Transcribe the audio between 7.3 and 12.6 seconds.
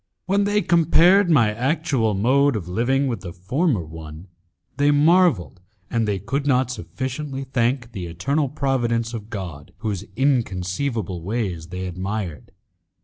thank the eternal providence of God whose inconceivable ways they admired.